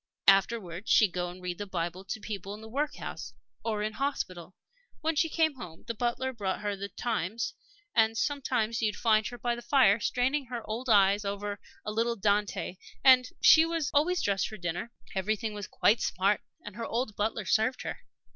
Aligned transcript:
Afterwards 0.27 0.89
she'd 0.89 1.11
go 1.11 1.29
and 1.29 1.43
read 1.43 1.59
the 1.59 1.67
Bible 1.67 2.03
to 2.05 2.19
people 2.19 2.55
in 2.55 2.61
the 2.61 2.67
workhouse 2.67 3.35
or 3.63 3.83
in 3.83 3.93
hospital. 3.93 4.55
When 5.01 5.15
she 5.15 5.29
came 5.29 5.57
home, 5.57 5.83
the 5.85 5.93
butler 5.93 6.33
brought 6.33 6.61
her 6.61 6.75
the 6.75 6.89
Times; 6.89 7.53
and 7.93 8.17
sometimes 8.17 8.81
you'd 8.81 8.95
find 8.95 9.27
her 9.27 9.37
by 9.37 9.53
the 9.53 9.61
fire, 9.61 9.99
straining 9.99 10.47
her 10.47 10.67
old 10.67 10.89
eyes 10.89 11.23
over 11.23 11.59
'a 11.85 11.91
little 11.91 12.15
Dante.' 12.15 12.77
And 13.03 13.29
she 13.41 13.63
always 13.93 14.23
dressed 14.23 14.47
for 14.47 14.57
dinner 14.57 14.91
everything 15.13 15.53
was 15.53 15.67
quite 15.67 16.01
smart 16.01 16.41
and 16.65 16.75
her 16.77 16.85
old 16.87 17.15
butler 17.15 17.45
served 17.45 17.83
her. 17.83 17.99